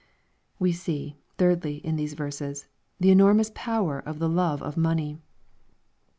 [0.57, 2.67] We see, thirdly, in these verses,
[2.99, 5.19] the enormous power oj ike love of money.